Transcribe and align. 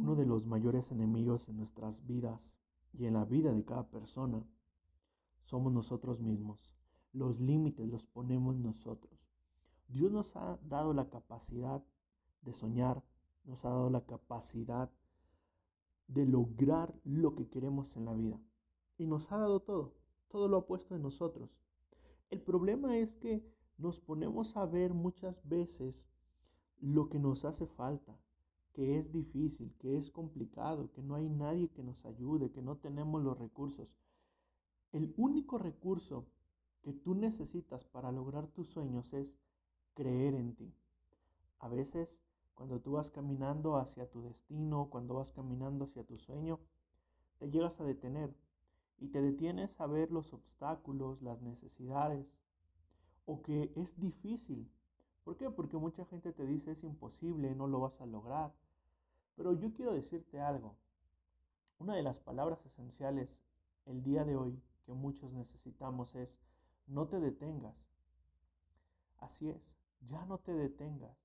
Uno 0.00 0.14
de 0.14 0.26
los 0.26 0.46
mayores 0.46 0.92
enemigos 0.92 1.48
en 1.48 1.56
nuestras 1.56 2.06
vidas 2.06 2.54
y 2.92 3.06
en 3.06 3.14
la 3.14 3.24
vida 3.24 3.52
de 3.52 3.64
cada 3.64 3.90
persona 3.90 4.46
somos 5.42 5.72
nosotros 5.72 6.20
mismos. 6.20 6.70
Los 7.12 7.40
límites 7.40 7.88
los 7.88 8.06
ponemos 8.06 8.54
nosotros. 8.56 9.28
Dios 9.88 10.12
nos 10.12 10.36
ha 10.36 10.56
dado 10.62 10.94
la 10.94 11.10
capacidad 11.10 11.82
de 12.42 12.54
soñar, 12.54 13.02
nos 13.44 13.64
ha 13.64 13.70
dado 13.70 13.90
la 13.90 14.06
capacidad 14.06 14.88
de 16.06 16.26
lograr 16.26 16.94
lo 17.02 17.34
que 17.34 17.48
queremos 17.48 17.96
en 17.96 18.04
la 18.04 18.14
vida. 18.14 18.40
Y 18.98 19.06
nos 19.08 19.32
ha 19.32 19.38
dado 19.38 19.58
todo, 19.58 19.96
todo 20.28 20.46
lo 20.46 20.58
ha 20.58 20.66
puesto 20.66 20.94
en 20.94 21.02
nosotros. 21.02 21.58
El 22.30 22.40
problema 22.40 22.96
es 22.98 23.16
que 23.16 23.44
nos 23.78 23.98
ponemos 23.98 24.56
a 24.56 24.64
ver 24.64 24.94
muchas 24.94 25.42
veces 25.48 26.04
lo 26.80 27.08
que 27.08 27.18
nos 27.18 27.44
hace 27.44 27.66
falta, 27.66 28.16
que 28.78 28.96
es 28.96 29.10
difícil, 29.10 29.74
que 29.80 29.96
es 29.96 30.08
complicado, 30.08 30.92
que 30.92 31.02
no 31.02 31.16
hay 31.16 31.28
nadie 31.28 31.68
que 31.68 31.82
nos 31.82 32.06
ayude, 32.06 32.52
que 32.52 32.62
no 32.62 32.76
tenemos 32.76 33.20
los 33.20 33.36
recursos. 33.36 33.88
El 34.92 35.12
único 35.16 35.58
recurso 35.58 36.26
que 36.82 36.92
tú 36.92 37.16
necesitas 37.16 37.84
para 37.86 38.12
lograr 38.12 38.46
tus 38.46 38.68
sueños 38.68 39.12
es 39.14 39.36
creer 39.94 40.34
en 40.34 40.54
ti. 40.54 40.72
A 41.58 41.66
veces, 41.66 42.20
cuando 42.54 42.78
tú 42.78 42.92
vas 42.92 43.10
caminando 43.10 43.78
hacia 43.78 44.08
tu 44.08 44.22
destino, 44.22 44.86
cuando 44.90 45.14
vas 45.14 45.32
caminando 45.32 45.86
hacia 45.86 46.04
tu 46.04 46.16
sueño, 46.16 46.60
te 47.38 47.50
llegas 47.50 47.80
a 47.80 47.84
detener 47.84 48.32
y 49.00 49.08
te 49.08 49.20
detienes 49.20 49.80
a 49.80 49.88
ver 49.88 50.12
los 50.12 50.32
obstáculos, 50.32 51.20
las 51.20 51.42
necesidades, 51.42 52.32
o 53.26 53.42
que 53.42 53.72
es 53.74 53.98
difícil. 53.98 54.70
¿Por 55.24 55.36
qué? 55.36 55.50
Porque 55.50 55.76
mucha 55.76 56.04
gente 56.04 56.32
te 56.32 56.46
dice 56.46 56.70
es 56.70 56.84
imposible, 56.84 57.56
no 57.56 57.66
lo 57.66 57.80
vas 57.80 58.00
a 58.00 58.06
lograr. 58.06 58.54
Pero 59.38 59.52
yo 59.52 59.72
quiero 59.72 59.94
decirte 59.94 60.40
algo. 60.40 60.74
Una 61.78 61.94
de 61.94 62.02
las 62.02 62.18
palabras 62.18 62.66
esenciales 62.66 63.38
el 63.86 64.02
día 64.02 64.24
de 64.24 64.34
hoy 64.34 64.60
que 64.84 64.92
muchos 64.92 65.32
necesitamos 65.32 66.16
es 66.16 66.40
no 66.88 67.06
te 67.06 67.20
detengas. 67.20 67.86
Así 69.18 69.48
es, 69.48 69.76
ya 70.00 70.26
no 70.26 70.38
te 70.38 70.52
detengas. 70.52 71.16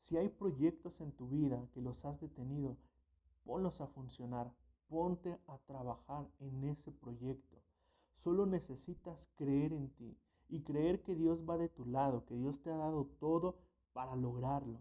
Si 0.00 0.16
hay 0.16 0.30
proyectos 0.30 1.00
en 1.00 1.12
tu 1.12 1.28
vida 1.28 1.64
que 1.72 1.80
los 1.80 2.04
has 2.04 2.20
detenido, 2.20 2.76
ponlos 3.44 3.80
a 3.80 3.86
funcionar, 3.86 4.52
ponte 4.88 5.38
a 5.46 5.58
trabajar 5.58 6.26
en 6.40 6.64
ese 6.64 6.90
proyecto. 6.90 7.62
Solo 8.16 8.46
necesitas 8.46 9.30
creer 9.36 9.72
en 9.72 9.90
ti 9.90 10.18
y 10.48 10.62
creer 10.62 11.02
que 11.02 11.14
Dios 11.14 11.48
va 11.48 11.56
de 11.56 11.68
tu 11.68 11.86
lado, 11.86 12.24
que 12.24 12.34
Dios 12.34 12.60
te 12.62 12.72
ha 12.72 12.76
dado 12.76 13.04
todo 13.20 13.58
para 13.92 14.16
lograrlo. 14.16 14.80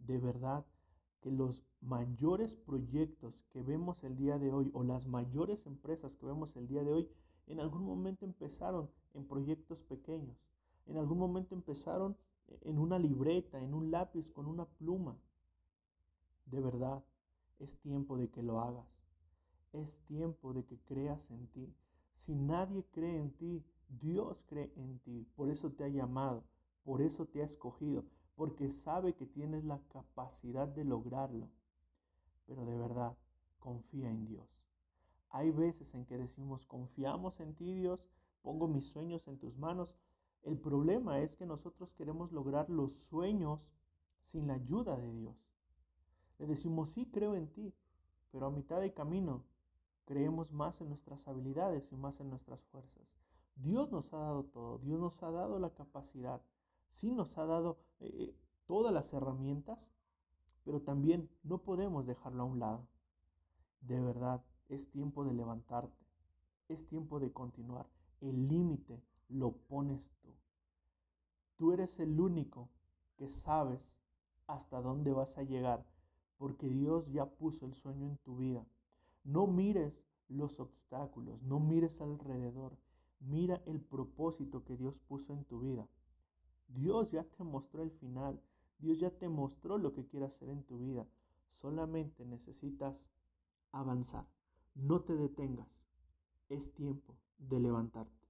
De 0.00 0.18
verdad, 0.18 0.66
que 1.24 1.30
los 1.30 1.64
mayores 1.80 2.54
proyectos 2.54 3.46
que 3.48 3.62
vemos 3.62 4.04
el 4.04 4.14
día 4.14 4.38
de 4.38 4.52
hoy 4.52 4.70
o 4.74 4.84
las 4.84 5.06
mayores 5.06 5.64
empresas 5.64 6.14
que 6.16 6.26
vemos 6.26 6.54
el 6.54 6.68
día 6.68 6.84
de 6.84 6.92
hoy 6.92 7.08
en 7.46 7.60
algún 7.60 7.82
momento 7.82 8.26
empezaron 8.26 8.90
en 9.14 9.26
proyectos 9.26 9.82
pequeños. 9.84 10.36
En 10.84 10.98
algún 10.98 11.16
momento 11.16 11.54
empezaron 11.54 12.14
en 12.60 12.78
una 12.78 12.98
libreta, 12.98 13.58
en 13.58 13.72
un 13.72 13.90
lápiz, 13.90 14.30
con 14.30 14.44
una 14.44 14.66
pluma. 14.66 15.16
De 16.44 16.60
verdad, 16.60 17.02
es 17.58 17.78
tiempo 17.78 18.18
de 18.18 18.28
que 18.28 18.42
lo 18.42 18.60
hagas. 18.60 18.86
Es 19.72 20.00
tiempo 20.00 20.52
de 20.52 20.66
que 20.66 20.78
creas 20.80 21.30
en 21.30 21.46
ti. 21.46 21.74
Si 22.12 22.34
nadie 22.34 22.84
cree 22.92 23.18
en 23.18 23.30
ti, 23.30 23.64
Dios 23.88 24.44
cree 24.46 24.70
en 24.76 24.98
ti. 24.98 25.26
Por 25.36 25.48
eso 25.48 25.72
te 25.72 25.84
ha 25.84 25.88
llamado, 25.88 26.44
por 26.84 27.00
eso 27.00 27.24
te 27.24 27.40
ha 27.40 27.46
escogido, 27.46 28.04
porque 28.36 28.70
sabe 28.70 29.14
que 29.14 29.26
tienes 29.26 29.64
la 29.64 29.80
capacidad 29.88 30.68
de 30.68 30.84
lograrlo. 30.84 31.48
Pero 32.46 32.64
de 32.64 32.76
verdad, 32.76 33.16
confía 33.58 34.10
en 34.10 34.26
Dios. 34.26 34.48
Hay 35.30 35.50
veces 35.50 35.94
en 35.94 36.04
que 36.04 36.18
decimos, 36.18 36.66
confiamos 36.66 37.40
en 37.40 37.54
ti 37.54 37.72
Dios, 37.72 38.06
pongo 38.42 38.68
mis 38.68 38.86
sueños 38.86 39.26
en 39.26 39.38
tus 39.38 39.56
manos. 39.56 39.96
El 40.42 40.58
problema 40.58 41.20
es 41.20 41.34
que 41.36 41.46
nosotros 41.46 41.92
queremos 41.94 42.30
lograr 42.32 42.68
los 42.68 42.92
sueños 42.92 43.60
sin 44.22 44.46
la 44.46 44.54
ayuda 44.54 44.96
de 44.96 45.12
Dios. 45.12 45.36
Le 46.38 46.46
decimos, 46.46 46.90
sí, 46.90 47.06
creo 47.06 47.34
en 47.34 47.48
ti, 47.48 47.72
pero 48.30 48.46
a 48.46 48.50
mitad 48.50 48.80
de 48.80 48.92
camino 48.92 49.44
creemos 50.04 50.52
más 50.52 50.80
en 50.80 50.88
nuestras 50.88 51.26
habilidades 51.28 51.90
y 51.92 51.96
más 51.96 52.20
en 52.20 52.28
nuestras 52.28 52.62
fuerzas. 52.66 53.02
Dios 53.56 53.90
nos 53.90 54.12
ha 54.12 54.18
dado 54.18 54.44
todo, 54.44 54.78
Dios 54.78 55.00
nos 55.00 55.22
ha 55.22 55.30
dado 55.30 55.58
la 55.58 55.70
capacidad, 55.70 56.42
sí 56.94 57.10
nos 57.10 57.36
ha 57.38 57.44
dado 57.44 57.78
eh, 58.00 58.34
todas 58.66 58.94
las 58.94 59.12
herramientas, 59.12 59.78
pero 60.64 60.80
también 60.80 61.28
no 61.42 61.58
podemos 61.58 62.06
dejarlo 62.06 62.44
a 62.44 62.46
un 62.46 62.60
lado. 62.60 62.86
De 63.80 64.00
verdad, 64.00 64.42
es 64.68 64.90
tiempo 64.90 65.24
de 65.24 65.34
levantarte, 65.34 66.06
es 66.68 66.86
tiempo 66.86 67.20
de 67.20 67.32
continuar. 67.32 67.86
El 68.20 68.48
límite 68.48 69.02
lo 69.28 69.52
pones 69.52 70.08
tú. 70.22 70.30
Tú 71.56 71.72
eres 71.72 71.98
el 71.98 72.18
único 72.20 72.70
que 73.16 73.28
sabes 73.28 73.96
hasta 74.46 74.80
dónde 74.80 75.12
vas 75.12 75.36
a 75.36 75.42
llegar, 75.42 75.84
porque 76.38 76.68
Dios 76.68 77.10
ya 77.10 77.26
puso 77.26 77.66
el 77.66 77.74
sueño 77.74 78.06
en 78.06 78.18
tu 78.18 78.36
vida. 78.36 78.64
No 79.24 79.46
mires 79.46 80.00
los 80.28 80.60
obstáculos, 80.60 81.42
no 81.42 81.60
mires 81.60 82.00
alrededor, 82.00 82.76
mira 83.20 83.62
el 83.66 83.80
propósito 83.80 84.64
que 84.64 84.76
Dios 84.76 85.00
puso 85.00 85.32
en 85.32 85.44
tu 85.44 85.60
vida. 85.60 85.88
Dios 86.68 87.10
ya 87.10 87.24
te 87.24 87.44
mostró 87.44 87.82
el 87.82 87.90
final. 87.90 88.40
Dios 88.78 88.98
ya 88.98 89.10
te 89.10 89.28
mostró 89.28 89.78
lo 89.78 89.92
que 89.92 90.06
quiere 90.06 90.26
hacer 90.26 90.48
en 90.48 90.64
tu 90.64 90.78
vida. 90.78 91.06
Solamente 91.50 92.24
necesitas 92.24 93.04
avanzar. 93.72 94.26
No 94.74 95.00
te 95.00 95.14
detengas. 95.14 95.68
Es 96.48 96.72
tiempo 96.74 97.14
de 97.38 97.60
levantarte. 97.60 98.23